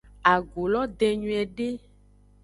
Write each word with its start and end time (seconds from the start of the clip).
Agu 0.33 0.63
lo 0.71 0.81
den 0.99 1.13
nyuiede. 1.21 1.67